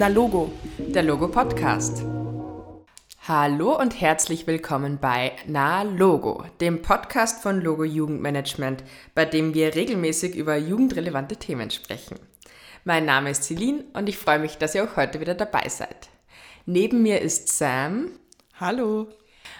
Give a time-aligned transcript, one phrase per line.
[0.00, 2.02] Na Logo, der Logo Podcast.
[3.28, 8.82] Hallo und herzlich willkommen bei Na Logo, dem Podcast von Logo Jugendmanagement,
[9.14, 12.18] bei dem wir regelmäßig über jugendrelevante Themen sprechen.
[12.84, 16.08] Mein Name ist Celine und ich freue mich, dass ihr auch heute wieder dabei seid.
[16.64, 18.06] Neben mir ist Sam.
[18.58, 19.06] Hallo.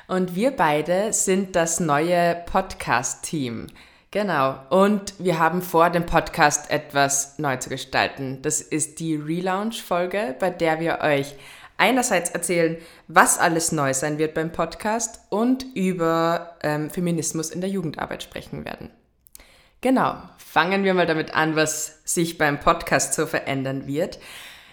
[0.09, 3.66] Und wir beide sind das neue Podcast-Team.
[4.12, 4.58] Genau.
[4.70, 8.42] Und wir haben vor, den Podcast etwas neu zu gestalten.
[8.42, 11.34] Das ist die Relaunch-Folge, bei der wir euch
[11.77, 17.70] einerseits erzählen, was alles neu sein wird beim Podcast und über ähm, Feminismus in der
[17.70, 18.91] Jugendarbeit sprechen werden.
[19.80, 20.16] Genau.
[20.38, 24.19] Fangen wir mal damit an, was sich beim Podcast so verändern wird.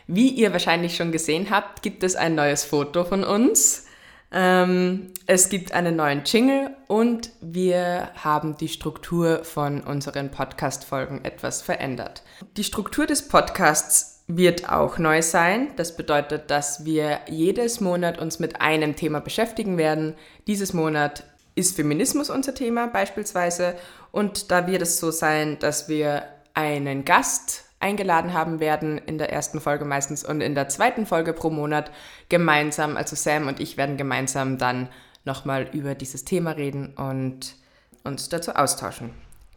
[0.07, 3.86] Wie ihr wahrscheinlich schon gesehen habt, gibt es ein neues Foto von uns.
[4.31, 11.61] Ähm, es gibt einen neuen Jingle und wir haben die Struktur von unseren Podcast-Folgen etwas
[11.61, 12.23] verändert.
[12.57, 15.69] Die Struktur des Podcasts wird auch neu sein.
[15.77, 20.15] Das bedeutet, dass wir jedes Monat uns mit einem Thema beschäftigen werden.
[20.47, 21.23] Dieses Monat
[21.55, 23.75] ist Feminismus unser Thema beispielsweise
[24.11, 29.31] und da wird es so sein, dass wir einen Gast eingeladen haben werden in der
[29.31, 31.91] ersten Folge meistens und in der zweiten Folge pro Monat
[32.29, 34.89] gemeinsam, also Sam und ich werden gemeinsam dann
[35.25, 37.55] nochmal über dieses Thema reden und
[38.03, 39.11] uns dazu austauschen.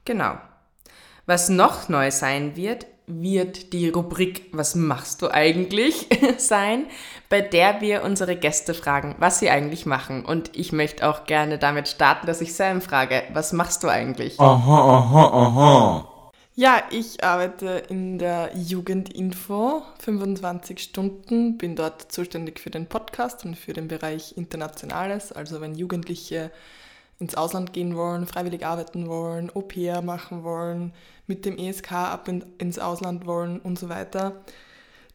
[0.05, 0.35] Genau.
[1.27, 6.87] Was noch neu sein wird, wird die Rubrik Was machst du eigentlich sein,
[7.29, 10.25] bei der wir unsere Gäste fragen, was sie eigentlich machen.
[10.25, 14.39] Und ich möchte auch gerne damit starten, dass ich Sam frage, was machst du eigentlich?
[14.39, 16.10] Aha, aha, aha.
[16.61, 23.57] Ja, ich arbeite in der Jugendinfo 25 Stunden, bin dort zuständig für den Podcast und
[23.57, 25.33] für den Bereich Internationales.
[25.33, 26.51] Also wenn Jugendliche
[27.19, 30.93] ins Ausland gehen wollen, freiwillig arbeiten wollen, Au-pair machen wollen,
[31.27, 34.45] mit dem ESK ab in, ins Ausland wollen und so weiter,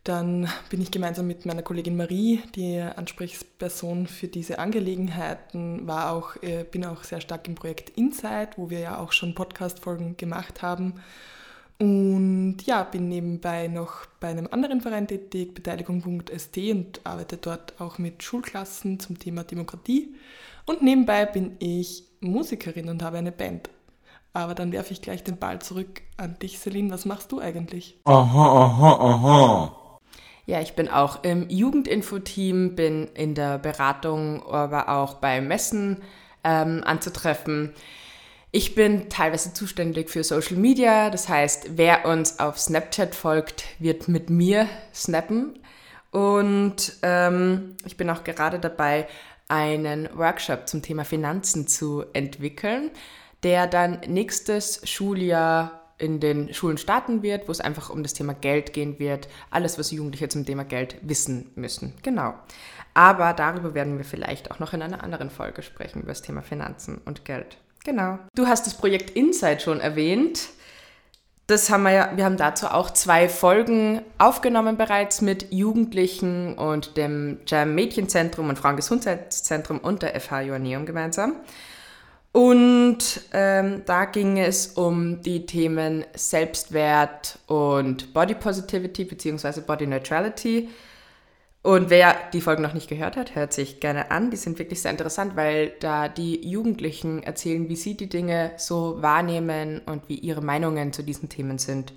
[0.03, 6.41] dann bin ich gemeinsam mit meiner Kollegin Marie, die Ansprechperson für diese Angelegenheiten, war auch,
[6.41, 10.63] äh, bin auch sehr stark im Projekt Insight, wo wir ja auch schon Podcast-Folgen gemacht
[10.63, 11.03] haben
[11.77, 17.97] und ja, bin nebenbei noch bei einem anderen Verein tätig, Beteiligung.st und arbeite dort auch
[17.97, 20.15] mit Schulklassen zum Thema Demokratie.
[20.65, 23.69] Und nebenbei bin ich Musikerin und habe eine Band.
[24.33, 26.91] Aber dann werfe ich gleich den Ball zurück an dich, Celine.
[26.91, 27.97] Was machst du eigentlich?
[28.05, 29.99] Aha, aha, aha.
[30.45, 36.03] Ja, ich bin auch im Jugendinfo-Team, bin in der Beratung, aber auch bei Messen
[36.43, 37.73] ähm, anzutreffen.
[38.57, 44.07] Ich bin teilweise zuständig für Social Media, das heißt, wer uns auf Snapchat folgt, wird
[44.07, 45.59] mit mir snappen.
[46.09, 49.09] Und ähm, ich bin auch gerade dabei,
[49.49, 52.91] einen Workshop zum Thema Finanzen zu entwickeln,
[53.43, 58.33] der dann nächstes Schuljahr in den Schulen starten wird, wo es einfach um das Thema
[58.33, 59.27] Geld gehen wird.
[59.51, 61.91] Alles, was Jugendliche zum Thema Geld wissen müssen.
[62.03, 62.33] Genau.
[62.93, 66.41] Aber darüber werden wir vielleicht auch noch in einer anderen Folge sprechen, über das Thema
[66.41, 67.57] Finanzen und Geld.
[67.85, 68.17] Genau.
[68.35, 70.49] Du hast das Projekt Insight schon erwähnt.
[71.47, 76.97] Das haben wir ja, wir haben dazu auch zwei Folgen aufgenommen bereits mit Jugendlichen und
[76.97, 81.35] dem Jam Mädchenzentrum und Frauengesundheitszentrum und der FH Joanneum gemeinsam.
[82.31, 89.61] Und ähm, da ging es um die Themen Selbstwert und Body Positivity bzw.
[89.61, 90.69] Body Neutrality.
[91.65, 94.29] Und wer die Folgen noch nicht gehört hat, hört sich gerne an.
[94.29, 99.01] Die sind wirklich sehr interessant, weil da die Jugendlichen erzählen, wie sie die Dinge so
[99.01, 101.91] wahrnehmen und wie ihre Meinungen zu diesen Themen sind.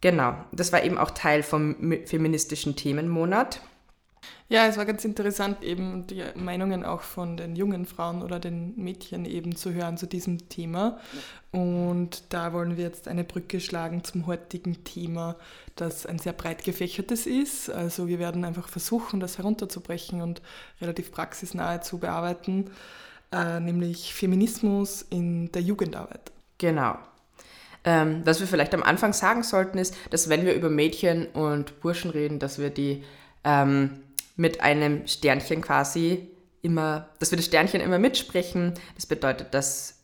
[0.00, 1.76] Genau, das war eben auch Teil vom
[2.06, 3.60] feministischen Themenmonat.
[4.50, 8.72] Ja, es war ganz interessant, eben die Meinungen auch von den jungen Frauen oder den
[8.76, 10.98] Mädchen eben zu hören zu diesem Thema.
[11.52, 15.36] Und da wollen wir jetzt eine Brücke schlagen zum heutigen Thema,
[15.76, 17.68] das ein sehr breit gefächertes ist.
[17.70, 20.40] Also wir werden einfach versuchen, das herunterzubrechen und
[20.80, 22.70] relativ praxisnahe zu bearbeiten,
[23.32, 26.32] äh, nämlich Feminismus in der Jugendarbeit.
[26.56, 26.96] Genau.
[27.84, 31.80] Ähm, was wir vielleicht am Anfang sagen sollten, ist, dass wenn wir über Mädchen und
[31.80, 33.04] Burschen reden, dass wir die
[33.44, 34.02] ähm,
[34.38, 36.30] mit einem Sternchen quasi
[36.62, 38.72] immer, dass wir das Sternchen immer mitsprechen.
[38.94, 39.98] Das bedeutet, dass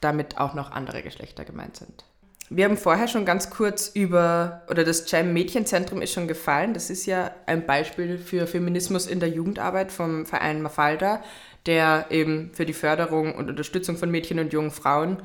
[0.00, 2.04] damit auch noch andere Geschlechter gemeint sind.
[2.48, 6.72] Wir haben vorher schon ganz kurz über, oder das Jam Mädchenzentrum ist schon gefallen.
[6.72, 11.22] Das ist ja ein Beispiel für Feminismus in der Jugendarbeit vom Verein Mafalda,
[11.66, 15.22] der eben für die Förderung und Unterstützung von Mädchen und jungen Frauen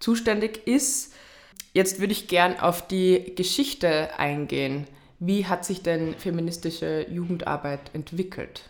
[0.00, 1.14] zuständig ist.
[1.72, 4.86] Jetzt würde ich gern auf die Geschichte eingehen.
[5.18, 8.62] Wie hat sich denn feministische Jugendarbeit entwickelt?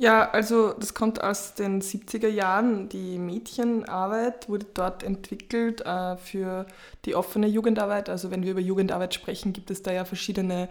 [0.00, 2.88] Ja, also das kommt aus den 70er Jahren.
[2.88, 6.66] Die Mädchenarbeit wurde dort entwickelt äh, für
[7.04, 8.08] die offene Jugendarbeit.
[8.08, 10.68] Also wenn wir über Jugendarbeit sprechen, gibt es da ja verschiedene,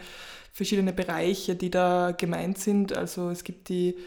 [0.53, 2.95] verschiedene Bereiche, die da gemeint sind.
[2.95, 3.97] Also es gibt die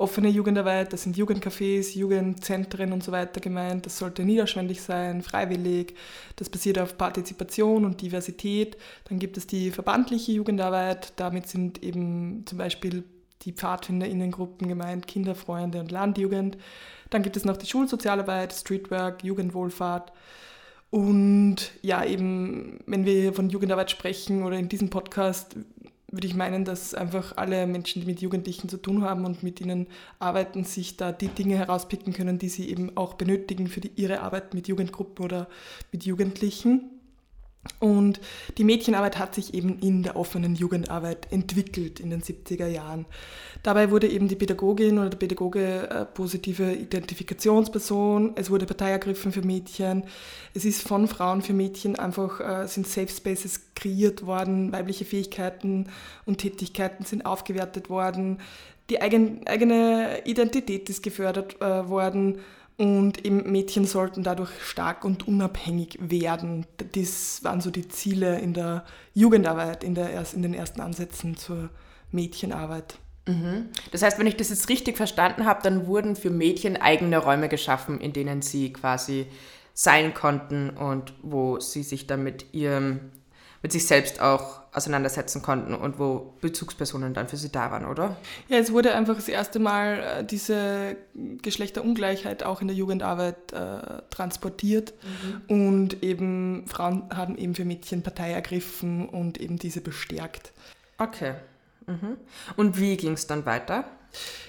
[0.00, 3.84] offene Jugendarbeit, das sind Jugendcafés, Jugendzentren und so weiter gemeint.
[3.84, 5.94] Das sollte niederschwellig sein, freiwillig.
[6.36, 8.78] Das basiert auf Partizipation und Diversität.
[9.08, 11.12] Dann gibt es die verbandliche Jugendarbeit.
[11.16, 13.04] Damit sind eben zum Beispiel
[13.42, 16.56] die PfadfinderInnengruppen gemeint, Kinderfreunde und Landjugend.
[17.10, 20.12] Dann gibt es noch die Schulsozialarbeit, Streetwork, Jugendwohlfahrt.
[20.88, 25.56] Und ja, eben, wenn wir von Jugendarbeit sprechen oder in diesem Podcast,
[26.10, 29.60] würde ich meinen, dass einfach alle Menschen, die mit Jugendlichen zu tun haben und mit
[29.60, 29.86] ihnen
[30.18, 34.20] arbeiten, sich da die Dinge herauspicken können, die sie eben auch benötigen für die, ihre
[34.20, 35.48] Arbeit mit Jugendgruppen oder
[35.92, 36.99] mit Jugendlichen.
[37.78, 38.20] Und
[38.56, 43.04] die Mädchenarbeit hat sich eben in der offenen Jugendarbeit entwickelt in den 70er Jahren.
[43.62, 49.30] Dabei wurde eben die Pädagogin oder der Pädagoge äh, positive Identifikationsperson, es wurde Partei ergriffen
[49.30, 50.04] für Mädchen,
[50.54, 55.88] es ist von Frauen für Mädchen einfach, äh, sind Safe Spaces kreiert worden, weibliche Fähigkeiten
[56.24, 58.38] und Tätigkeiten sind aufgewertet worden,
[58.88, 62.40] die eigen, eigene Identität ist gefördert äh, worden
[62.80, 66.64] und eben Mädchen sollten dadurch stark und unabhängig werden.
[66.92, 71.68] Das waren so die Ziele in der Jugendarbeit, in, der, in den ersten Ansätzen zur
[72.10, 72.96] Mädchenarbeit.
[73.26, 73.68] Mhm.
[73.92, 77.50] Das heißt, wenn ich das jetzt richtig verstanden habe, dann wurden für Mädchen eigene Räume
[77.50, 79.26] geschaffen, in denen sie quasi
[79.74, 83.12] sein konnten und wo sie sich dann mit ihrem
[83.62, 88.16] mit sich selbst auch auseinandersetzen konnten und wo Bezugspersonen dann für sie da waren, oder?
[88.48, 90.96] Ja, es wurde einfach das erste Mal äh, diese
[91.42, 95.56] Geschlechterungleichheit auch in der Jugendarbeit äh, transportiert mhm.
[95.56, 100.52] und eben Frauen haben eben für Mädchen Partei ergriffen und eben diese bestärkt.
[100.98, 101.34] Okay.
[101.86, 102.16] Mhm.
[102.56, 103.84] Und wie ging es dann weiter?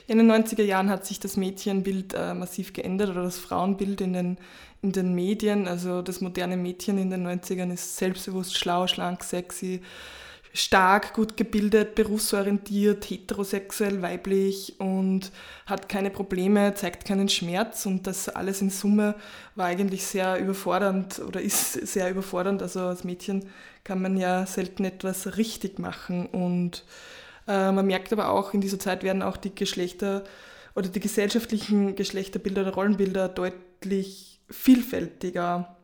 [0.08, 4.14] In den 90er Jahren hat sich das Mädchenbild äh, massiv geändert oder das Frauenbild in
[4.14, 4.38] den,
[4.82, 5.68] in den Medien.
[5.68, 9.82] Also das moderne Mädchen in den 90ern ist selbstbewusst, schlau, schlank, sexy,
[10.54, 15.32] stark, gut gebildet, berufsorientiert, heterosexuell, weiblich und
[15.66, 19.16] hat keine Probleme, zeigt keinen Schmerz und das alles in Summe
[19.56, 22.62] war eigentlich sehr überfordernd oder ist sehr überfordernd.
[22.62, 23.46] Also als Mädchen
[23.84, 26.84] kann man ja selten etwas richtig machen und
[27.48, 30.24] äh, man merkt aber auch, in dieser Zeit werden auch die Geschlechter
[30.76, 35.76] oder die gesellschaftlichen Geschlechterbilder oder Rollenbilder deutlich vielfältiger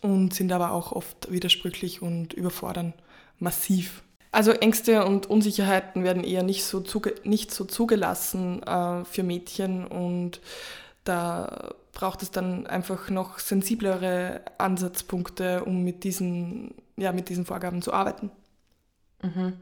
[0.00, 2.92] und sind aber auch oft widersprüchlich und überfordern
[3.38, 4.02] massiv.
[4.30, 9.86] Also Ängste und Unsicherheiten werden eher nicht so, zuge nicht so zugelassen äh, für Mädchen
[9.86, 10.40] und
[11.04, 17.82] da braucht es dann einfach noch sensiblere Ansatzpunkte, um mit diesen, ja, mit diesen Vorgaben
[17.82, 18.30] zu arbeiten.
[19.22, 19.54] Mhm.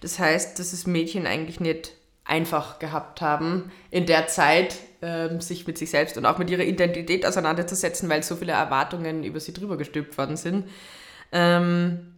[0.00, 1.94] Das heißt, dass es Mädchen eigentlich nicht
[2.28, 6.62] einfach gehabt haben, in der Zeit ähm, sich mit sich selbst und auch mit ihrer
[6.62, 10.68] Identität auseinanderzusetzen, weil so viele Erwartungen über sie drüber gestülpt worden sind.
[11.32, 12.14] Ähm,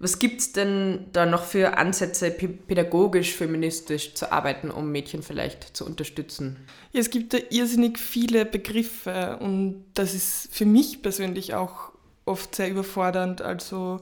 [0.00, 5.76] was gibt es denn da noch für Ansätze, pädagogisch, feministisch zu arbeiten, um Mädchen vielleicht
[5.76, 6.56] zu unterstützen?
[6.92, 11.92] Ja, es gibt da irrsinnig viele Begriffe und das ist für mich persönlich auch
[12.24, 13.40] oft sehr überfordernd.
[13.40, 14.00] Also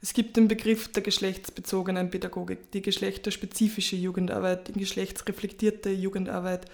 [0.00, 6.66] es gibt den Begriff der geschlechtsbezogenen Pädagogik, die geschlechterspezifische Jugendarbeit, die geschlechtsreflektierte Jugendarbeit,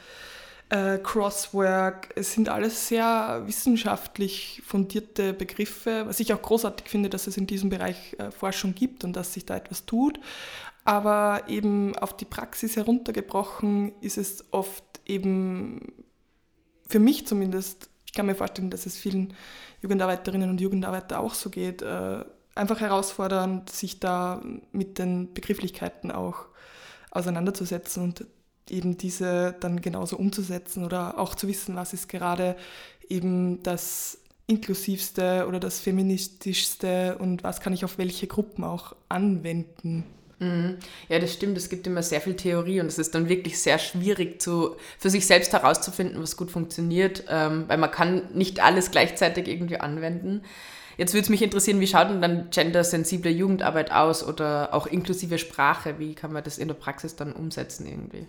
[0.68, 2.10] äh, Crosswork.
[2.16, 7.46] Es sind alles sehr wissenschaftlich fundierte Begriffe, was ich auch großartig finde, dass es in
[7.46, 10.20] diesem Bereich äh, Forschung gibt und dass sich da etwas tut.
[10.84, 15.92] Aber eben auf die Praxis heruntergebrochen ist es oft eben,
[16.86, 19.32] für mich zumindest, ich kann mir vorstellen, dass es vielen
[19.80, 24.42] Jugendarbeiterinnen und Jugendarbeiter auch so geht, äh, einfach herausfordernd, sich da
[24.72, 26.46] mit den Begrifflichkeiten auch
[27.10, 28.26] auseinanderzusetzen und
[28.68, 32.56] eben diese dann genauso umzusetzen oder auch zu wissen, was ist gerade
[33.08, 40.04] eben das inklusivste oder das feministischste und was kann ich auf welche Gruppen auch anwenden.
[40.38, 40.76] Mhm.
[41.08, 41.56] Ja, das stimmt.
[41.56, 45.10] Es gibt immer sehr viel Theorie und es ist dann wirklich sehr schwierig, zu, für
[45.10, 50.42] sich selbst herauszufinden, was gut funktioniert, ähm, weil man kann nicht alles gleichzeitig irgendwie anwenden.
[50.96, 55.38] Jetzt würde es mich interessieren, wie schaut denn dann gendersensible Jugendarbeit aus oder auch inklusive
[55.38, 55.98] Sprache?
[55.98, 58.26] Wie kann man das in der Praxis dann umsetzen irgendwie?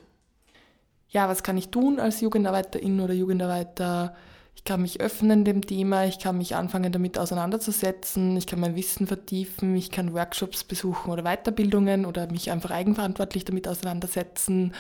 [1.10, 4.16] Ja, was kann ich tun als Jugendarbeiterin oder Jugendarbeiter?
[4.56, 8.76] Ich kann mich öffnen dem Thema, ich kann mich anfangen damit auseinanderzusetzen, ich kann mein
[8.76, 14.74] Wissen vertiefen, ich kann Workshops besuchen oder Weiterbildungen oder mich einfach eigenverantwortlich damit auseinandersetzen.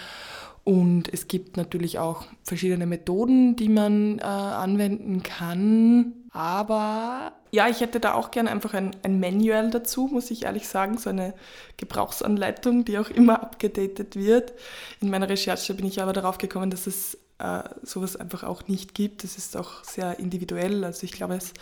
[0.63, 6.13] Und es gibt natürlich auch verschiedene Methoden, die man äh, anwenden kann.
[6.35, 10.67] Aber ja, ich hätte da auch gerne einfach ein, ein Manual dazu, muss ich ehrlich
[10.67, 11.33] sagen, so eine
[11.77, 14.51] Gebrauchsanleitung, die auch immer abgedatet wird.
[14.99, 18.93] In meiner Recherche bin ich aber darauf gekommen, dass es äh, sowas einfach auch nicht
[18.93, 19.23] gibt.
[19.23, 20.83] Es ist auch sehr individuell.
[20.83, 21.53] Also ich glaube, es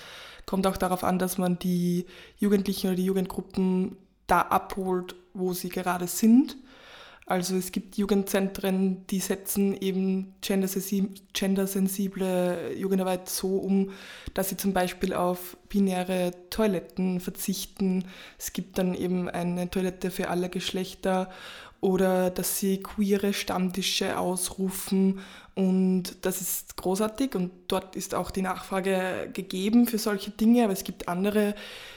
[0.48, 2.08] kommt auch darauf an, dass man die
[2.40, 6.58] Jugendlichen oder die Jugendgruppen da abholt, wo sie gerade sind
[7.26, 13.92] also es gibt Jugendzentren, die setzen eben gendersensible Jugendarbeit so um,
[14.34, 18.04] dass sie zum Beispiel auf binäre Toiletten verzichten.
[18.38, 21.30] Es gibt dann eben eine Toilette für alle Geschlechter
[21.84, 25.20] oder dass sie queere Stammtische ausrufen
[25.54, 30.72] und das ist großartig und dort ist auch die Nachfrage gegeben für solche Dinge, aber
[30.72, 31.56] es gibt andere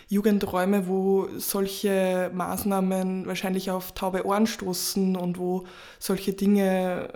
[0.08, 5.64] Jugendräume, wo solche Maßnahmen wahrscheinlich auf taube Ohren stoßen und wo
[6.00, 7.08] solche Dinge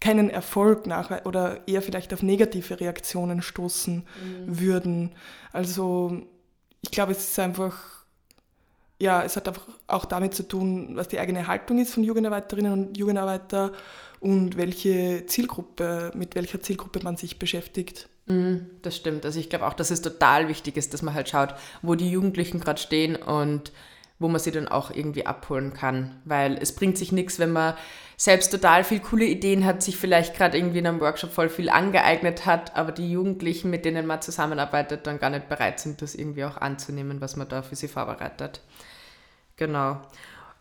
[0.00, 4.60] keinen Erfolg nach oder eher vielleicht auf negative Reaktionen stoßen mhm.
[4.60, 5.14] würden.
[5.52, 6.22] Also
[6.82, 7.97] ich glaube, es ist einfach
[9.00, 12.72] ja, es hat einfach auch damit zu tun, was die eigene Haltung ist von Jugendarbeiterinnen
[12.72, 13.72] und Jugendarbeiter
[14.20, 18.08] und welche Zielgruppe, mit welcher Zielgruppe man sich beschäftigt.
[18.26, 19.24] Mm, das stimmt.
[19.24, 22.10] Also ich glaube auch, dass es total wichtig ist, dass man halt schaut, wo die
[22.10, 23.72] Jugendlichen gerade stehen und
[24.18, 26.20] wo man sie dann auch irgendwie abholen kann.
[26.24, 27.74] Weil es bringt sich nichts, wenn man
[28.16, 31.68] selbst total viel coole Ideen hat, sich vielleicht gerade irgendwie in einem Workshop voll viel
[31.70, 36.16] angeeignet hat, aber die Jugendlichen, mit denen man zusammenarbeitet, dann gar nicht bereit sind, das
[36.16, 38.60] irgendwie auch anzunehmen, was man da für sie vorbereitet.
[39.58, 40.00] Genau.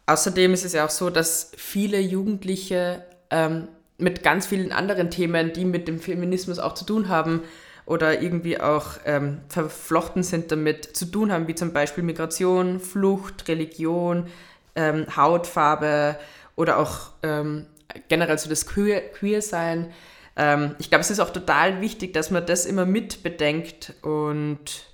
[0.07, 5.53] Außerdem ist es ja auch so, dass viele Jugendliche ähm, mit ganz vielen anderen Themen,
[5.53, 7.43] die mit dem Feminismus auch zu tun haben,
[7.85, 13.47] oder irgendwie auch ähm, verflochten sind damit, zu tun haben, wie zum Beispiel Migration, Flucht,
[13.47, 14.27] Religion,
[14.75, 16.19] ähm, Hautfarbe
[16.57, 17.65] oder auch ähm,
[18.09, 19.93] generell so das Queer, Queer-Sein.
[20.35, 24.85] Ähm, ich glaube, es ist auch total wichtig, dass man das immer mit bedenkt und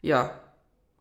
[0.00, 0.30] ja,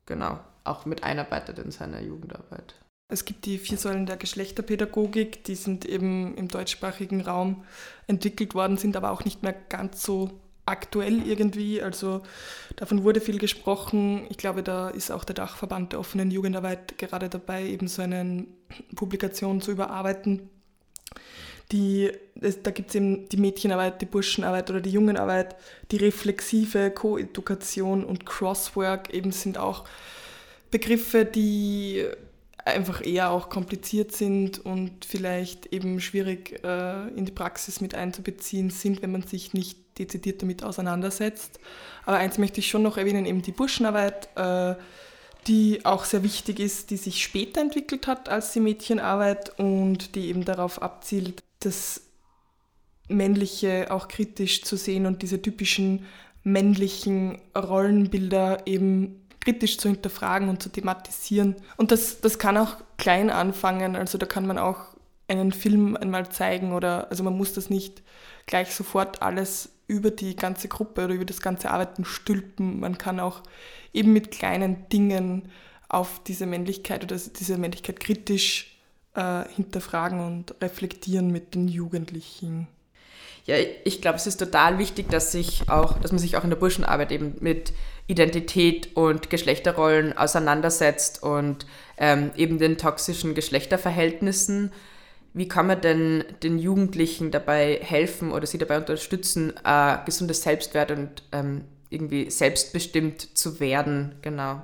[0.05, 2.75] genau, auch mit einarbeitet in seiner Jugendarbeit.
[3.09, 7.63] Es gibt die vier Säulen der Geschlechterpädagogik, die sind eben im deutschsprachigen Raum
[8.07, 11.81] entwickelt worden, sind aber auch nicht mehr ganz so aktuell irgendwie.
[11.81, 12.21] Also
[12.75, 14.27] davon wurde viel gesprochen.
[14.29, 18.45] Ich glaube, da ist auch der Dachverband der offenen Jugendarbeit gerade dabei, eben so eine
[18.95, 20.49] Publikation zu überarbeiten.
[21.71, 25.55] Die, da gibt es eben die Mädchenarbeit, die Burschenarbeit oder die Jungenarbeit,
[25.91, 29.85] die reflexive Koedukation und Crosswork eben sind auch
[30.71, 32.05] Begriffe, die
[32.67, 38.69] einfach eher auch kompliziert sind und vielleicht eben schwierig äh, in die Praxis mit einzubeziehen
[38.69, 41.59] sind, wenn man sich nicht dezidiert damit auseinandersetzt.
[42.05, 44.75] Aber eins möchte ich schon noch erwähnen, eben die Burschenarbeit, äh,
[45.47, 50.27] die auch sehr wichtig ist, die sich später entwickelt hat als die Mädchenarbeit und die
[50.27, 52.01] eben darauf abzielt, das
[53.07, 56.05] Männliche auch kritisch zu sehen und diese typischen
[56.43, 61.55] männlichen Rollenbilder eben kritisch zu hinterfragen und zu thematisieren.
[61.77, 66.29] Und das, das kann auch klein anfangen, also da kann man auch einen Film einmal
[66.29, 68.01] zeigen oder also man muss das nicht
[68.45, 72.79] gleich sofort alles über die ganze Gruppe oder über das ganze Arbeiten stülpen.
[72.79, 73.41] Man kann auch
[73.93, 75.49] eben mit kleinen Dingen
[75.89, 78.77] auf diese Männlichkeit oder diese Männlichkeit kritisch
[79.15, 82.67] äh, hinterfragen und reflektieren mit den Jugendlichen.
[83.45, 86.49] Ja, ich glaube, es ist total wichtig, dass sich auch, dass man sich auch in
[86.49, 87.71] der Burschenarbeit eben mit
[88.07, 91.65] Identität und Geschlechterrollen auseinandersetzt und
[91.97, 94.71] ähm, eben den toxischen Geschlechterverhältnissen
[95.37, 100.89] wie kann man denn den Jugendlichen dabei helfen oder sie dabei unterstützen, äh, gesundes Selbstwert
[100.89, 104.15] und ähm, irgendwie selbstbestimmt zu werden?
[104.23, 104.61] Genau.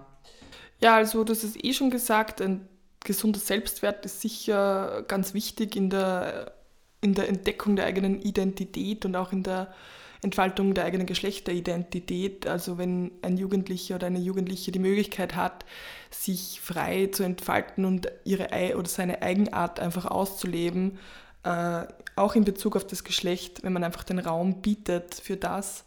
[0.79, 2.67] Ja, also das ist eh schon gesagt, ein
[3.03, 6.53] gesunder Selbstwert ist sicher ganz wichtig in der,
[7.01, 9.75] in der Entdeckung der eigenen Identität und auch in der
[10.23, 12.47] Entfaltung der eigenen Geschlechteridentität.
[12.47, 15.65] Also wenn ein Jugendlicher oder eine Jugendliche die Möglichkeit hat,
[16.11, 20.99] sich frei zu entfalten und ihre oder seine Eigenart einfach auszuleben,
[21.43, 21.83] äh,
[22.15, 25.83] auch in Bezug auf das Geschlecht, wenn man einfach den Raum bietet für das,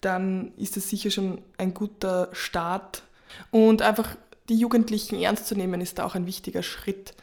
[0.00, 3.02] dann ist es sicher schon ein guter Start.
[3.50, 4.16] Und einfach
[4.48, 7.14] die Jugendlichen ernst zu nehmen, ist auch ein wichtiger Schritt.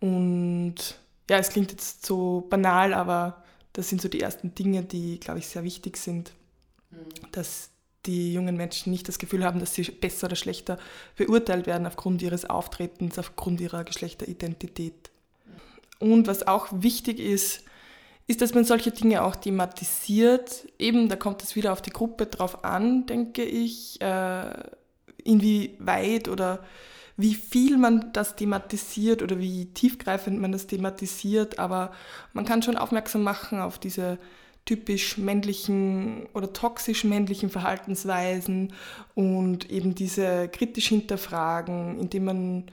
[0.00, 0.74] Und
[1.30, 3.42] ja, es klingt jetzt so banal, aber
[3.76, 6.32] das sind so die ersten Dinge, die, glaube ich, sehr wichtig sind,
[6.90, 7.30] mhm.
[7.32, 7.68] dass
[8.06, 10.78] die jungen Menschen nicht das Gefühl haben, dass sie besser oder schlechter
[11.16, 15.10] beurteilt werden aufgrund ihres Auftretens, aufgrund ihrer Geschlechteridentität.
[15.98, 17.64] Und was auch wichtig ist,
[18.26, 20.66] ist, dass man solche Dinge auch thematisiert.
[20.78, 24.50] Eben, da kommt es wieder auf die Gruppe drauf an, denke ich, äh,
[25.22, 26.64] inwieweit oder
[27.16, 31.92] wie viel man das thematisiert oder wie tiefgreifend man das thematisiert, aber
[32.32, 34.18] man kann schon aufmerksam machen auf diese
[34.64, 38.72] typisch männlichen oder toxisch männlichen Verhaltensweisen
[39.14, 42.64] und eben diese kritisch hinterfragen, indem man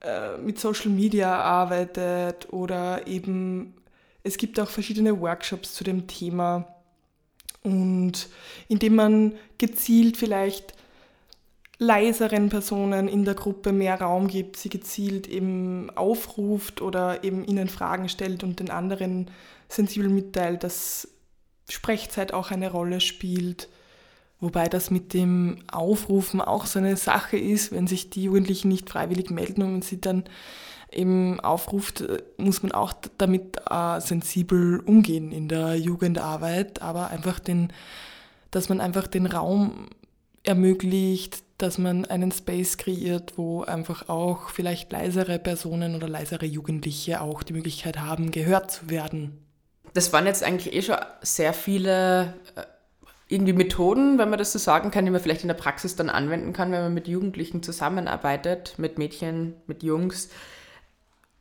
[0.00, 3.74] äh, mit Social Media arbeitet oder eben
[4.22, 6.66] es gibt auch verschiedene Workshops zu dem Thema.
[7.62, 8.28] Und
[8.68, 10.74] indem man gezielt vielleicht
[11.78, 17.68] leiseren Personen in der Gruppe mehr Raum gibt, sie gezielt eben aufruft oder eben ihnen
[17.68, 19.30] Fragen stellt und den anderen
[19.68, 21.08] sensibel mitteilt, dass
[21.68, 23.68] Sprechzeit auch eine Rolle spielt.
[24.40, 28.88] Wobei das mit dem Aufrufen auch so eine Sache ist, wenn sich die Jugendlichen nicht
[28.88, 30.24] freiwillig melden und man sie dann
[30.90, 32.04] eben aufruft,
[32.38, 37.72] muss man auch damit äh, sensibel umgehen in der Jugendarbeit, aber einfach den,
[38.50, 39.88] dass man einfach den Raum
[40.44, 47.20] ermöglicht, dass man einen Space kreiert, wo einfach auch vielleicht leisere Personen oder leisere Jugendliche
[47.20, 49.44] auch die Möglichkeit haben, gehört zu werden.
[49.92, 52.62] Das waren jetzt eigentlich eh schon sehr viele äh,
[53.28, 56.10] irgendwie Methoden, wenn man das so sagen kann, die man vielleicht in der Praxis dann
[56.10, 60.28] anwenden kann, wenn man mit Jugendlichen zusammenarbeitet, mit Mädchen, mit Jungs.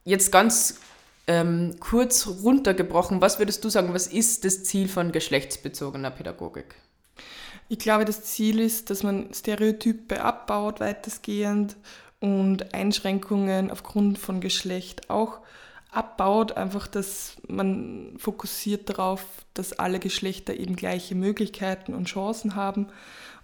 [0.03, 0.79] Jetzt ganz
[1.27, 6.75] ähm, kurz runtergebrochen, was würdest du sagen, was ist das Ziel von geschlechtsbezogener Pädagogik?
[7.69, 11.75] Ich glaube, das Ziel ist, dass man Stereotype abbaut weitestgehend
[12.19, 15.39] und Einschränkungen aufgrund von Geschlecht auch
[15.91, 22.87] abbaut, einfach, dass man fokussiert darauf, dass alle Geschlechter eben gleiche Möglichkeiten und Chancen haben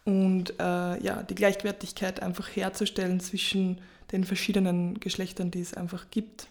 [0.05, 6.47] und äh, ja, die Gleichwertigkeit einfach herzustellen zwischen den verschiedenen Geschlechtern, die es einfach gibt.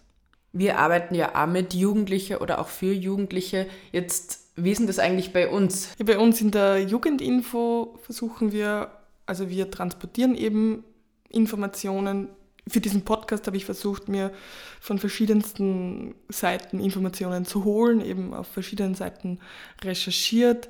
[0.51, 3.67] Wir arbeiten ja auch mit Jugendlichen oder auch für Jugendliche.
[3.91, 5.89] Jetzt, wie ist denn das eigentlich bei uns?
[5.97, 8.91] Ja, bei uns in der Jugendinfo versuchen wir,
[9.25, 10.83] also wir transportieren eben
[11.29, 12.29] Informationen
[12.67, 14.31] für diesen Podcast habe ich versucht, mir
[14.79, 19.39] von verschiedensten Seiten Informationen zu holen, eben auf verschiedenen Seiten
[19.81, 20.69] recherchiert,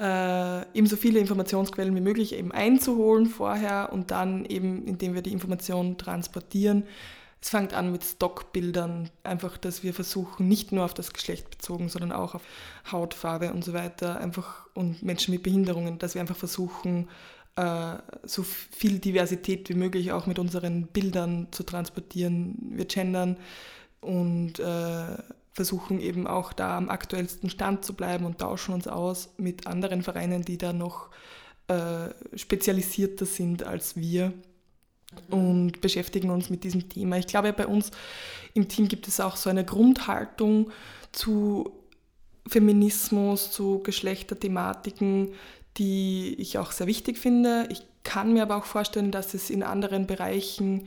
[0.00, 5.22] äh, eben so viele Informationsquellen wie möglich eben einzuholen vorher und dann eben, indem wir
[5.22, 6.84] die Informationen transportieren.
[7.44, 11.90] Es fängt an mit Stockbildern, einfach, dass wir versuchen, nicht nur auf das Geschlecht bezogen,
[11.90, 12.40] sondern auch auf
[12.90, 17.10] Hautfarbe und so weiter, einfach und Menschen mit Behinderungen, dass wir einfach versuchen,
[17.56, 22.56] äh, so viel Diversität wie möglich auch mit unseren Bildern zu transportieren.
[22.70, 23.36] Wir gendern
[24.00, 25.18] und äh,
[25.52, 30.02] versuchen eben auch da am aktuellsten Stand zu bleiben und tauschen uns aus mit anderen
[30.02, 31.10] Vereinen, die da noch
[31.68, 34.32] äh, spezialisierter sind als wir
[35.30, 37.18] und beschäftigen uns mit diesem Thema.
[37.18, 37.90] Ich glaube, bei uns
[38.54, 40.70] im Team gibt es auch so eine Grundhaltung
[41.12, 41.72] zu
[42.46, 45.30] Feminismus, zu Geschlechterthematiken,
[45.76, 47.66] die ich auch sehr wichtig finde.
[47.70, 50.86] Ich kann mir aber auch vorstellen, dass es in anderen Bereichen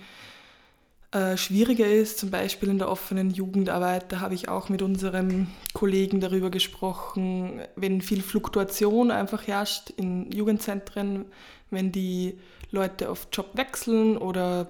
[1.11, 4.11] äh, schwieriger ist, zum Beispiel in der offenen Jugendarbeit.
[4.11, 10.31] Da habe ich auch mit unserem Kollegen darüber gesprochen, wenn viel Fluktuation einfach herrscht in
[10.31, 11.25] Jugendzentren,
[11.69, 12.37] wenn die
[12.71, 14.69] Leute oft Job wechseln oder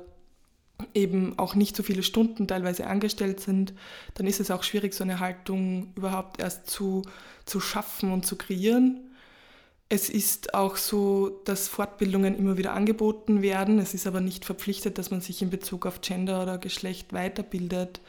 [0.93, 3.73] eben auch nicht so viele Stunden teilweise angestellt sind,
[4.13, 7.01] dann ist es auch schwierig, so eine Haltung überhaupt erst zu,
[7.45, 9.06] zu schaffen und zu kreieren.
[9.89, 13.79] Es ist auch so, dass Fortbildungen immer wieder angeboten werden.
[13.79, 18.01] Es ist aber nicht verpflichtet, dass man sich in Bezug auf Gender oder Geschlecht weiterbildet.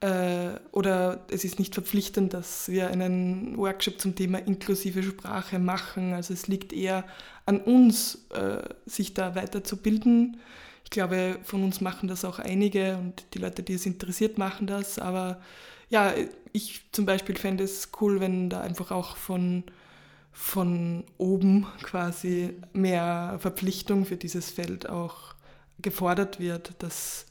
[0.00, 6.12] Äh, oder es ist nicht verpflichtend, dass wir einen Workshop zum Thema inklusive Sprache machen.
[6.12, 7.04] Also es liegt eher
[7.44, 10.36] an uns, äh, sich da weiterzubilden.
[10.84, 14.68] Ich glaube, von uns machen das auch einige und die Leute, die es interessiert, machen
[14.68, 15.00] das.
[15.00, 15.40] Aber
[15.90, 16.14] ja,
[16.52, 19.64] ich zum Beispiel fände es cool, wenn da einfach auch von
[20.36, 25.34] von oben quasi mehr Verpflichtung für dieses Feld auch
[25.80, 27.24] gefordert wird, dass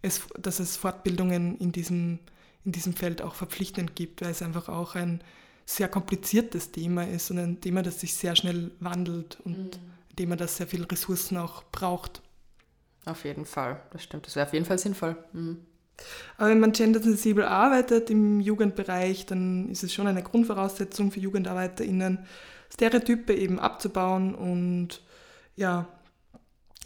[0.00, 2.20] es, dass es Fortbildungen in diesem,
[2.64, 5.24] in diesem Feld auch verpflichtend gibt, weil es einfach auch ein
[5.66, 9.90] sehr kompliziertes Thema ist und ein Thema, das sich sehr schnell wandelt und mhm.
[10.10, 12.22] ein Thema, das sehr viele Ressourcen auch braucht.
[13.06, 14.26] Auf jeden Fall, das stimmt.
[14.26, 15.16] Das wäre auf jeden Fall sinnvoll.
[15.32, 15.66] Mhm.
[16.36, 22.26] Aber wenn man gendersensibel arbeitet im Jugendbereich, dann ist es schon eine Grundvoraussetzung für JugendarbeiterInnen,
[22.72, 25.02] Stereotype eben abzubauen und
[25.56, 25.86] ja,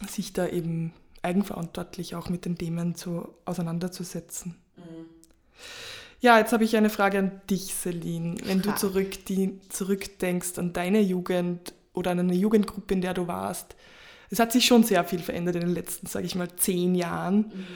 [0.07, 4.55] sich da eben eigenverantwortlich auch mit den Themen zu, auseinanderzusetzen.
[4.75, 5.05] Mhm.
[6.19, 8.37] Ja, jetzt habe ich eine Frage an dich, Celine.
[8.43, 13.27] Wenn du zurück, die, zurückdenkst an deine Jugend oder an eine Jugendgruppe, in der du
[13.27, 13.75] warst,
[14.29, 17.37] es hat sich schon sehr viel verändert in den letzten, sage ich mal, zehn Jahren.
[17.37, 17.67] Mhm.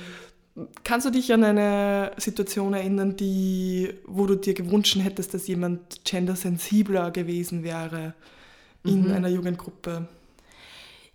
[0.83, 6.03] Kannst du dich an eine Situation erinnern, die, wo du dir gewünscht hättest, dass jemand
[6.03, 8.13] gendersensibler gewesen wäre
[8.83, 9.13] in mhm.
[9.13, 10.09] einer Jugendgruppe?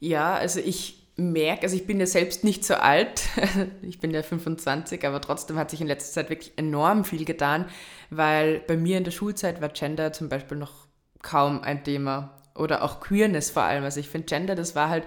[0.01, 3.22] Ja, also ich merke, also ich bin ja selbst nicht so alt,
[3.83, 7.66] ich bin ja 25, aber trotzdem hat sich in letzter Zeit wirklich enorm viel getan,
[8.11, 10.87] weil bei mir in der Schulzeit war Gender zum Beispiel noch
[11.22, 13.85] kaum ein Thema oder auch Queerness vor allem.
[13.85, 15.05] Also ich finde Gender, das war halt,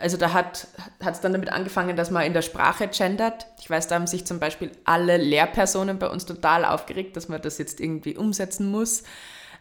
[0.00, 0.68] also da hat
[1.00, 3.46] es dann damit angefangen, dass man in der Sprache gendert.
[3.60, 7.40] Ich weiß, da haben sich zum Beispiel alle Lehrpersonen bei uns total aufgeregt, dass man
[7.42, 9.02] das jetzt irgendwie umsetzen muss.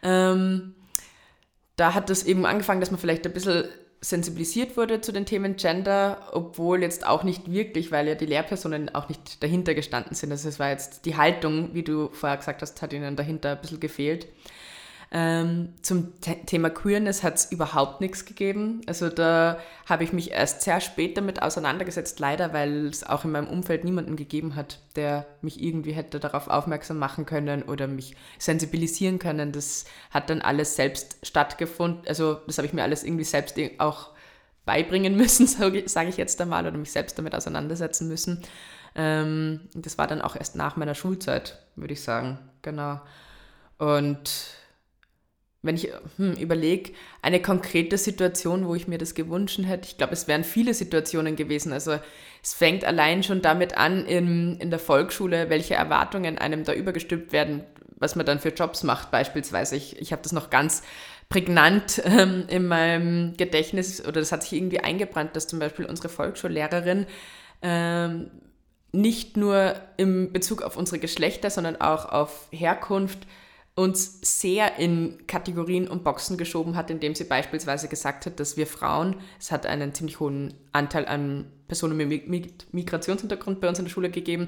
[0.04, 0.76] Ähm,
[1.76, 3.66] da hat es eben angefangen, dass man vielleicht ein bisschen
[4.00, 8.94] sensibilisiert wurde zu den Themen Gender, obwohl jetzt auch nicht wirklich, weil ja die Lehrpersonen
[8.94, 10.32] auch nicht dahinter gestanden sind.
[10.32, 13.62] Also es war jetzt die Haltung, wie du vorher gesagt hast, hat ihnen dahinter ein
[13.62, 14.28] bisschen gefehlt.
[15.10, 18.82] Ähm, zum The Thema Queerness hat es überhaupt nichts gegeben.
[18.88, 23.32] Also da habe ich mich erst sehr spät damit auseinandergesetzt, leider, weil es auch in
[23.32, 28.16] meinem Umfeld niemanden gegeben hat, der mich irgendwie hätte darauf aufmerksam machen können oder mich
[28.38, 29.54] sensibilisieren können.
[29.54, 32.04] Das hat dann alles selbst stattgefunden.
[32.08, 34.10] Also das habe ich mir alles irgendwie selbst auch
[34.66, 35.48] beibringen müssen,
[35.88, 38.44] sage ich jetzt einmal, oder mich selbst damit auseinandersetzen müssen.
[38.94, 42.40] Ähm, das war dann auch erst nach meiner Schulzeit, würde ich sagen.
[42.62, 43.00] Genau.
[43.78, 44.57] Und
[45.62, 46.92] wenn ich hm, überlege,
[47.22, 51.36] eine konkrete Situation, wo ich mir das gewünscht hätte, ich glaube, es wären viele Situationen
[51.36, 51.74] gewesen.
[51.74, 52.00] Also
[52.44, 57.32] es fängt allein schon damit an in, in der Volksschule, welche Erwartungen einem da übergestülpt
[57.32, 57.64] werden,
[57.96, 59.76] was man dann für Jobs macht beispielsweise.
[59.76, 60.84] Ich, ich habe das noch ganz
[61.30, 66.10] prägnant ähm, in meinem Gedächtnis oder das hat sich irgendwie eingebrannt, dass zum Beispiel unsere
[66.10, 67.06] Volksschullehrerin
[67.62, 68.32] ähm,
[68.94, 73.28] nicht nur im Bezug auf unsere Geschlechter, sondern auch auf Herkunft
[73.78, 78.66] uns sehr in Kategorien und Boxen geschoben hat, indem sie beispielsweise gesagt hat, dass wir
[78.66, 83.92] Frauen, es hat einen ziemlich hohen Anteil an Personen mit Migrationshintergrund bei uns in der
[83.92, 84.48] Schule gegeben,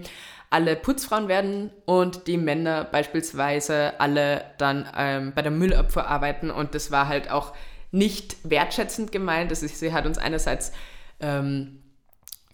[0.49, 6.73] alle Putzfrauen werden und die Männer beispielsweise alle dann ähm, bei der Müllabfuhr arbeiten und
[6.73, 7.53] das war halt auch
[7.91, 9.51] nicht wertschätzend gemeint.
[9.51, 10.71] Also sie hat uns einerseits
[11.19, 11.83] ähm,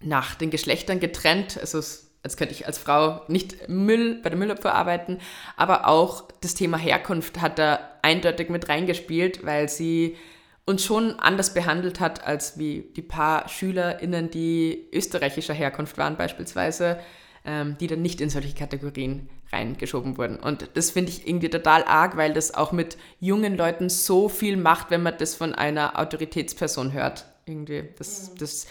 [0.02, 4.36] nach den Geschlechtern getrennt, also es Jetzt könnte ich als Frau nicht Müll bei der
[4.36, 5.18] Müllabfuhr arbeiten,
[5.56, 10.16] aber auch das Thema Herkunft hat da eindeutig mit reingespielt, weil sie
[10.64, 16.98] uns schon anders behandelt hat als wie die paar SchülerInnen, die österreichischer Herkunft waren beispielsweise,
[17.44, 20.36] ähm, die dann nicht in solche Kategorien reingeschoben wurden.
[20.40, 24.56] Und das finde ich irgendwie total arg, weil das auch mit jungen Leuten so viel
[24.56, 27.24] macht, wenn man das von einer Autoritätsperson hört.
[27.46, 28.66] Irgendwie, das, das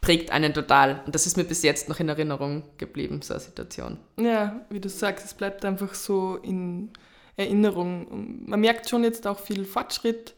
[0.00, 1.02] prägt einen total.
[1.06, 3.98] Und das ist mir bis jetzt noch in Erinnerung geblieben, so eine Situation.
[4.18, 6.90] Ja, wie du sagst, es bleibt einfach so in
[7.36, 8.46] Erinnerung.
[8.46, 10.34] Man merkt schon jetzt auch viel Fortschritt,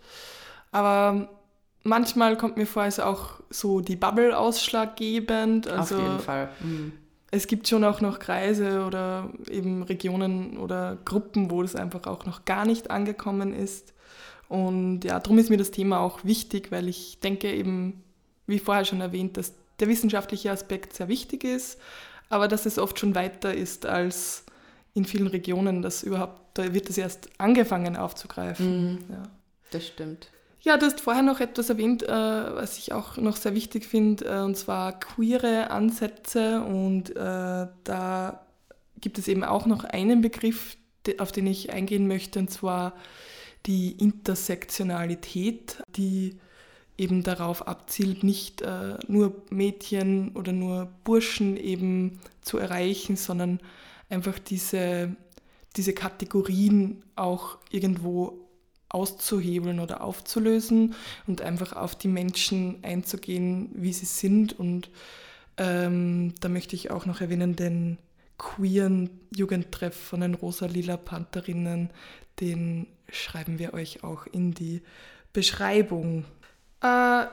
[0.73, 1.29] aber
[1.83, 5.69] manchmal kommt mir vor, ist auch so die Bubble ausschlaggebend.
[5.69, 6.49] Also Auf jeden Fall.
[6.61, 6.93] Mhm.
[7.33, 12.27] Es gibt schon auch noch Kreise oder eben Regionen oder Gruppen, wo das einfach auch
[12.27, 13.95] noch gar nicht angekommen ist.
[14.49, 18.03] Und ja, darum ist mir das Thema auch wichtig, weil ich denke eben,
[18.51, 21.79] wie vorher schon erwähnt, dass der wissenschaftliche Aspekt sehr wichtig ist,
[22.29, 24.45] aber dass es oft schon weiter ist als
[24.95, 28.93] in vielen Regionen, dass überhaupt, da wird es erst angefangen aufzugreifen.
[28.93, 28.99] Mhm.
[29.11, 29.23] Ja.
[29.71, 30.29] Das stimmt.
[30.63, 34.27] Ja, du hast vorher noch etwas erwähnt, äh, was ich auch noch sehr wichtig finde,
[34.27, 36.61] äh, und zwar queere Ansätze.
[36.63, 38.45] Und äh, da
[39.01, 40.77] gibt es eben auch noch einen Begriff,
[41.19, 42.93] auf den ich eingehen möchte, und zwar
[43.67, 46.39] die Intersektionalität, die
[47.01, 53.59] eben darauf abzielt, nicht äh, nur Mädchen oder nur Burschen eben zu erreichen, sondern
[54.11, 55.17] einfach diese,
[55.77, 58.47] diese Kategorien auch irgendwo
[58.91, 60.95] auszuhebeln oder aufzulösen
[61.27, 64.59] und einfach auf die Menschen einzugehen, wie sie sind.
[64.59, 64.91] Und
[65.57, 67.97] ähm, da möchte ich auch noch erwähnen den
[68.37, 71.91] queeren Jugendtreff von den Rosa-Lila Pantherinnen.
[72.41, 74.83] Den schreiben wir euch auch in die
[75.33, 76.25] Beschreibung.
[76.83, 76.87] Äh,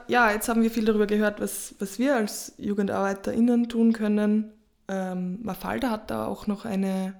[0.07, 4.51] ja, jetzt haben wir viel darüber gehört, was, was wir als JugendarbeiterInnen tun können.
[4.89, 7.13] Ähm, Mafalda hat da auch noch eine,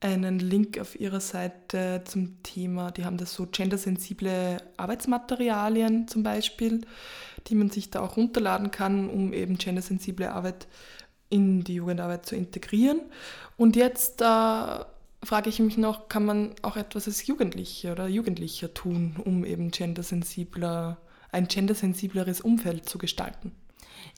[0.00, 2.90] einen Link auf ihrer Seite zum Thema.
[2.90, 6.80] Die haben da so gendersensible Arbeitsmaterialien zum Beispiel,
[7.46, 10.66] die man sich da auch runterladen kann, um eben gendersensible Arbeit
[11.30, 13.00] in die Jugendarbeit zu integrieren.
[13.56, 18.74] Und jetzt äh, frage ich mich noch, kann man auch etwas als Jugendliche oder Jugendlicher
[18.74, 20.98] tun, um eben gendersensibler
[21.30, 23.52] ein gendersensibleres Umfeld zu gestalten?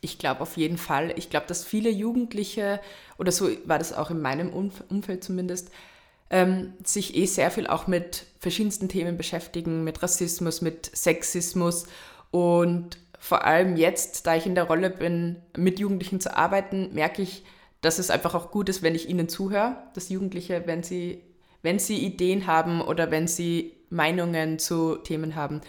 [0.00, 1.12] Ich glaube auf jeden Fall.
[1.16, 2.80] Ich glaube, dass viele Jugendliche,
[3.18, 5.70] oder so war das auch in meinem Umfeld zumindest,
[6.30, 11.86] ähm, sich eh sehr viel auch mit verschiedensten Themen beschäftigen, mit Rassismus, mit Sexismus
[12.30, 17.20] und vor allem jetzt, da ich in der Rolle bin, mit Jugendlichen zu arbeiten, merke
[17.20, 17.44] ich,
[17.82, 21.22] dass es einfach auch gut ist, wenn ich ihnen zuhöre, dass Jugendliche, wenn sie,
[21.62, 25.60] wenn sie Ideen haben oder wenn sie Meinungen zu Themen haben,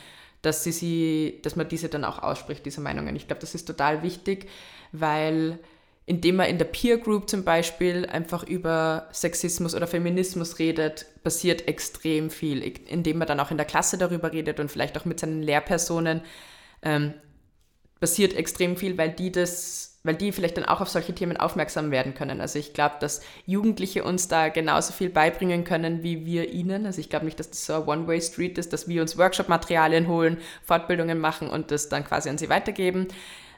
[0.41, 3.15] dass, sie sie, dass man diese dann auch ausspricht, diese Meinungen.
[3.15, 4.47] Ich glaube, das ist total wichtig,
[4.91, 5.60] weil
[6.06, 11.67] indem man in der Peer Group zum Beispiel einfach über Sexismus oder Feminismus redet, passiert
[11.67, 12.63] extrem viel.
[12.88, 16.21] Indem man dann auch in der Klasse darüber redet und vielleicht auch mit seinen Lehrpersonen,
[16.82, 17.13] ähm,
[17.99, 21.92] passiert extrem viel, weil die das, weil die vielleicht dann auch auf solche Themen aufmerksam
[21.92, 22.42] werden können.
[22.42, 26.86] Also ich glaube, dass Jugendliche uns da genauso viel beibringen können wie wir ihnen.
[26.86, 30.38] Also ich glaube nicht, dass das so ein One-Way-Street ist, dass wir uns Workshop-Materialien holen,
[30.64, 33.08] Fortbildungen machen und das dann quasi an sie weitergeben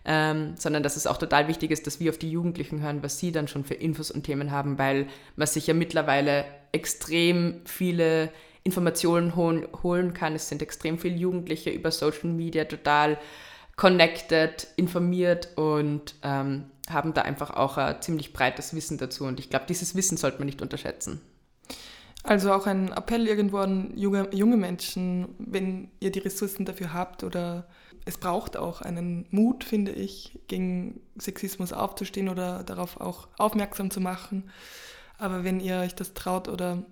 [0.06, 3.20] ähm, sondern dass es auch total wichtig ist, dass wir auf die Jugendlichen hören, was
[3.20, 8.30] sie dann schon für Infos und Themen haben, weil man sich ja mittlerweile extrem viele
[8.64, 10.36] Informationen holen, holen kann.
[10.36, 13.18] Es sind extrem viele Jugendliche über Social Media total
[13.76, 19.26] connected, informiert und ähm, haben da einfach auch ein ziemlich breites Wissen dazu.
[19.26, 21.22] Und ich glaube, dieses Wissen sollte man nicht unterschätzen.
[22.24, 27.24] Also auch ein Appell irgendwo an junge, junge Menschen, wenn ihr die Ressourcen dafür habt
[27.24, 27.68] oder
[28.06, 34.00] es braucht auch einen Mut, finde ich, gegen Sexismus aufzustehen oder darauf auch aufmerksam zu
[34.00, 34.50] machen.
[35.18, 36.84] Aber wenn ihr euch das traut oder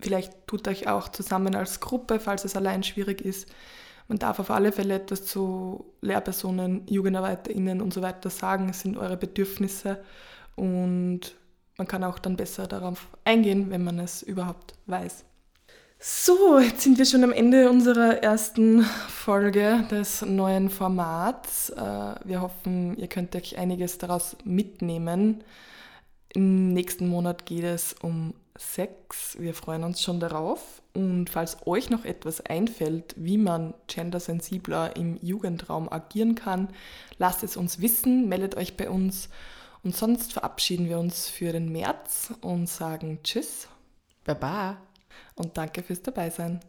[0.00, 3.48] vielleicht tut euch auch zusammen als Gruppe, falls es allein schwierig ist,
[4.10, 8.68] man darf auf alle Fälle etwas zu Lehrpersonen, JugendarbeiterInnen und so weiter sagen.
[8.68, 10.02] Es sind eure Bedürfnisse
[10.56, 11.20] und
[11.78, 15.24] man kann auch dann besser darauf eingehen, wenn man es überhaupt weiß.
[16.00, 21.70] So, jetzt sind wir schon am Ende unserer ersten Folge des neuen Formats.
[21.70, 25.44] Äh, wir hoffen, ihr könnt euch einiges daraus mitnehmen.
[26.34, 29.38] Im nächsten Monat geht es um 6.
[29.40, 30.82] Wir freuen uns schon darauf.
[30.92, 36.68] Und falls euch noch etwas einfällt, wie man gendersensibler im Jugendraum agieren kann,
[37.18, 39.28] lasst es uns wissen, meldet euch bei uns.
[39.82, 43.68] Und sonst verabschieden wir uns für den März und sagen Tschüss.
[44.24, 44.76] Baba.
[45.34, 46.60] Und danke fürs Dabeisein.